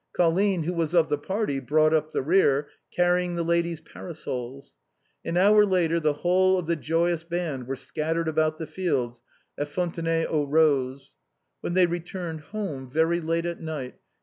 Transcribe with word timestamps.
Colline, 0.13 0.63
who 0.63 0.73
was 0.73 0.95
of 0.95 1.09
the 1.09 1.17
party, 1.19 1.59
brought 1.59 1.93
up 1.93 2.11
the 2.11 2.23
rear, 2.23 2.69
carrying 2.89 3.35
the 3.35 3.43
ladies' 3.43 3.81
parasols. 3.81 4.75
An 5.23 5.37
hour 5.37 5.63
later 5.63 5.99
the 5.99 6.13
whole 6.25 6.57
of 6.57 6.65
the 6.65 6.75
joyous 6.75 7.23
band 7.23 7.67
were 7.67 7.75
scattered 7.75 8.27
about 8.27 8.57
the 8.57 8.65
fields 8.65 9.21
at 9.59 9.67
Fontenay 9.67 10.25
aux 10.25 10.47
Roses. 10.47 11.11
When 11.59 11.75
they 11.75 11.85
returned 11.85 12.41
home, 12.41 12.89
very 12.89 13.19
late 13.21 13.45
at 13.45 13.61
night. 13.61 13.93